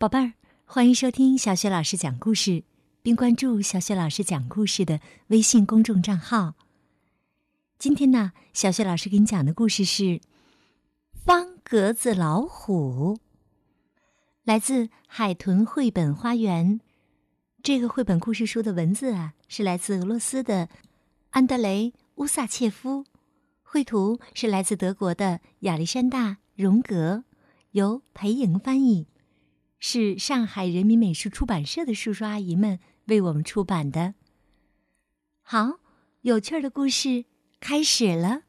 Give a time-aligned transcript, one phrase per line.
[0.00, 0.32] 宝贝儿，
[0.64, 2.64] 欢迎收听小雪老师讲故事，
[3.02, 6.54] 并关注小雪老师讲故事的微信公众账号。
[7.78, 10.02] 今天呢，小雪老师给你讲的故事是
[11.12, 13.18] 《方格子老虎》，
[14.44, 16.80] 来自海豚绘本花园。
[17.62, 20.70] 这个绘本故事书的文字啊，是来自俄罗斯的
[21.28, 23.04] 安德雷·乌萨切夫，
[23.62, 27.24] 绘图是来自德国的亚历山大·荣格，
[27.72, 29.06] 由裴莹翻译。
[29.80, 34.14] 是上海人民美术出版社的叔叔阿姨们为我们出版的。
[35.40, 35.80] 好，
[36.20, 37.24] 有趣的故事
[37.58, 38.42] 开始了。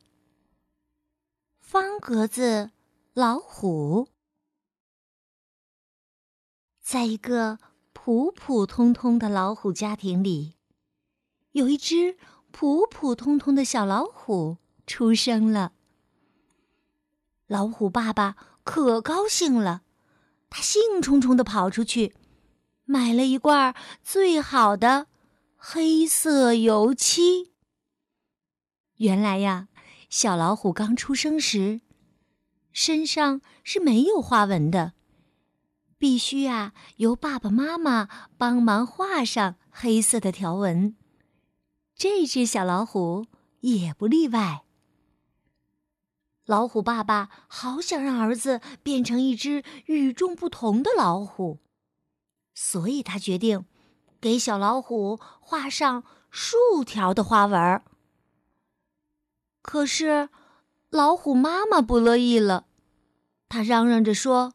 [1.60, 2.72] 方格子
[3.14, 4.10] 老虎，
[6.82, 7.60] 在一个
[7.94, 10.56] 普普通通的老虎家庭里，
[11.54, 12.18] 有一只
[12.52, 15.72] 普普通通的小老虎出生了。
[17.48, 19.84] 老虎爸爸可高兴了。
[20.52, 22.14] 他兴冲冲的跑出去，
[22.84, 23.74] 买了一罐
[24.04, 25.08] 最好的
[25.56, 27.54] 黑色油漆。
[28.98, 29.70] 原来呀，
[30.10, 31.80] 小老虎刚出生时，
[32.74, 34.92] 身上是没有花纹的，
[35.98, 40.98] 必须啊由爸爸妈妈帮忙画上黑色的条纹。
[41.96, 43.26] 这只小老虎
[43.62, 44.66] 也不例外。
[46.46, 51.60] 老虎爸爸好想让儿子变成一只与众不同的老虎，
[52.54, 53.66] 所以他决定
[54.20, 57.82] 给小老虎画上竖条的花纹。
[59.62, 60.30] 可是，
[60.90, 62.66] 老虎妈妈不乐意了，
[63.48, 64.54] 他嚷嚷着说：“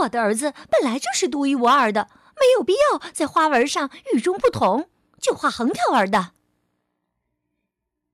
[0.00, 4.88] 我的儿子本来就是独一无二的，没有必要在花纹上与众不同，
[5.20, 6.32] 就画横条纹的。”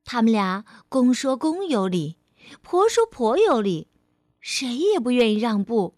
[0.04, 2.17] 他们俩公说公有理。
[2.62, 3.88] 婆说婆有理，
[4.40, 5.94] 谁也不愿意让步。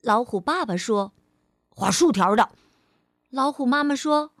[0.00, 1.12] 老虎爸爸说
[1.70, 2.50] ：“画竖条的。”
[3.30, 4.32] 老虎妈妈说：“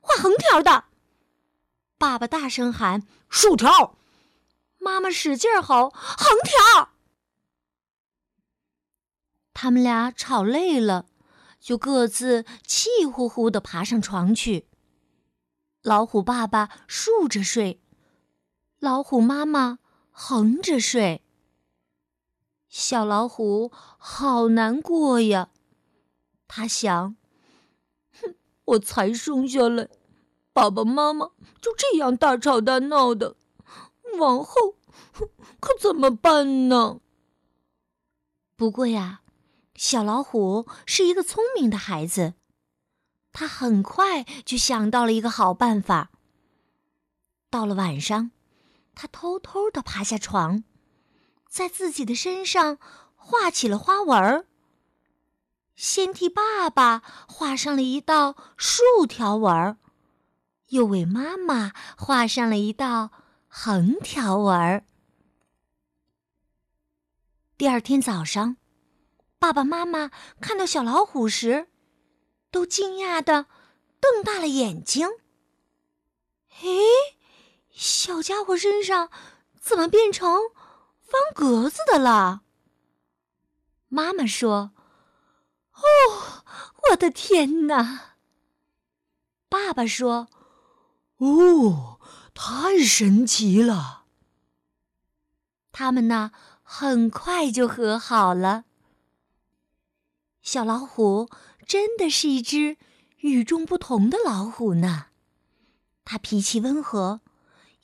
[0.00, 0.84] 画横条的。”
[1.98, 3.96] 爸爸大声喊：“竖条！”
[4.78, 6.90] 妈妈使劲吼：“横条！”
[9.54, 11.06] 他们俩吵累了，
[11.58, 14.68] 就各自气呼呼的爬上床去。
[15.82, 17.80] 老虎爸爸竖着睡，
[18.78, 19.78] 老虎妈妈。
[20.18, 21.22] 横着睡，
[22.70, 25.50] 小老虎好难过呀。
[26.48, 27.16] 他想
[28.18, 28.34] ：“哼，
[28.64, 29.90] 我才生下来，
[30.54, 33.36] 爸爸妈妈就这样大吵大闹的，
[34.18, 34.76] 往后
[35.60, 37.00] 可怎么办呢？”
[38.56, 39.20] 不过呀，
[39.74, 42.32] 小老虎是一个聪明的孩子，
[43.32, 46.10] 他很快就想到了一个好办法。
[47.50, 48.30] 到了晚上。
[48.96, 50.64] 他偷偷的爬下床，
[51.48, 52.78] 在自己的身上
[53.14, 54.46] 画起了花纹儿。
[55.76, 59.76] 先替爸爸画上了一道竖条纹儿，
[60.68, 63.10] 又为妈妈画上了一道
[63.46, 64.86] 横条纹儿。
[67.58, 68.56] 第二天早上，
[69.38, 71.68] 爸爸妈妈看到小老虎时，
[72.50, 73.46] 都惊讶的
[74.00, 75.06] 瞪大了眼睛。
[76.62, 77.15] 诶！
[77.76, 79.10] 小家伙身上
[79.60, 80.26] 怎么变成
[80.98, 82.40] 方格子的了？
[83.88, 84.72] 妈妈说
[85.76, 86.42] ：“哦，
[86.90, 88.16] 我的天哪！”
[89.50, 90.28] 爸爸说
[91.18, 92.00] ：“哦，
[92.32, 94.06] 太神奇了。”
[95.70, 96.32] 他们呢，
[96.62, 98.64] 很快就和好了。
[100.40, 101.28] 小老虎
[101.66, 102.78] 真的是一只
[103.18, 105.08] 与众不同的老虎呢，
[106.06, 107.20] 它脾气温和。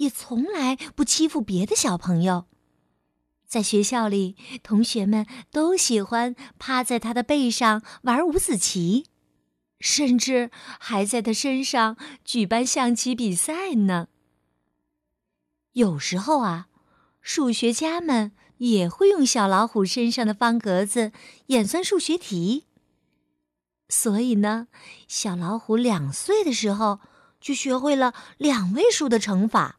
[0.03, 2.47] 也从来不欺负别的小朋友。
[3.47, 9.07] 在学校里，同学们都喜欢趴在他的背上玩五子棋，
[9.79, 14.09] 甚至还在他身上举办象棋比赛呢。
[15.73, 16.69] 有时候啊，
[17.21, 21.13] 数学家们也会用小老虎身上的方格子
[21.47, 22.66] 演算数学题。
[23.89, 24.69] 所以呢，
[25.07, 27.01] 小老虎两岁的时候
[27.39, 29.78] 就学会了两位数的乘法。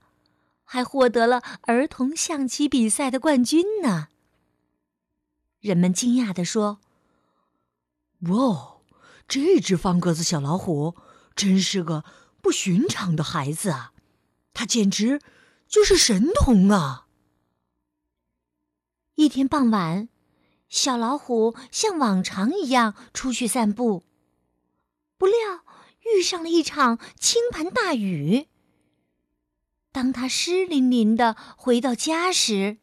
[0.74, 4.08] 还获得了儿童象棋比赛的冠军呢。
[5.60, 6.80] 人们惊讶地说
[8.30, 8.78] ：“哇，
[9.28, 10.96] 这只方格子小老虎
[11.36, 12.04] 真是个
[12.42, 13.94] 不寻常的孩子啊！
[14.52, 15.22] 它简直
[15.68, 17.06] 就是神童啊！”
[19.14, 20.10] 一天傍晚，
[20.70, 24.04] 小老虎像往常一样出去散步，
[25.20, 25.36] 不料
[26.16, 28.48] 遇上了一场倾盆大雨。
[29.94, 32.80] 当他湿淋淋的回到家时，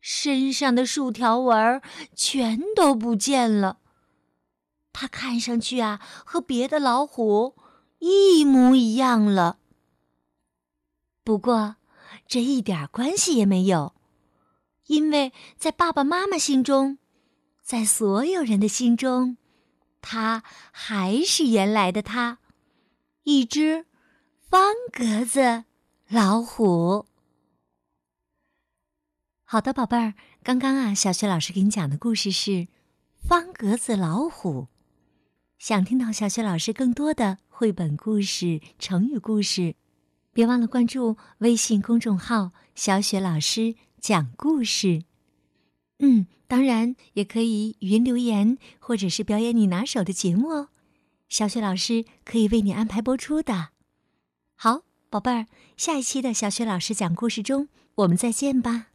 [0.00, 1.80] 身上的竖条纹
[2.14, 3.78] 全都不见了，
[4.92, 7.54] 他看上去啊，和别的老虎
[8.00, 9.60] 一模一样了。
[11.22, 11.76] 不过，
[12.26, 13.94] 这一点关系也没有，
[14.86, 16.98] 因为在爸爸妈妈心中，
[17.62, 19.38] 在所有人的心中，
[20.02, 20.42] 他
[20.72, 22.40] 还是原来的他，
[23.22, 23.86] 一只
[24.50, 25.64] 方格子
[26.08, 27.06] 老虎。
[29.42, 32.50] 好的，宝贝儿，刚刚啊，小雪老师给你讲的故事是
[33.16, 34.62] 《方格子老虎》。
[35.58, 39.76] 想听到小雪老师更多的绘本故事、成语故事，
[40.34, 45.04] 别忘了关注微信公众号“小雪老师讲故事”。
[46.00, 50.68] 嗯，当然也可以语音留言，或者是表演你拿手的节目哦，
[51.30, 53.70] 小雪老师可以为你安排播出的。
[54.54, 54.82] 好，
[55.14, 55.46] 宝贝儿，
[55.76, 58.86] 下一期的小雪老师讲故事中，我们再见吧。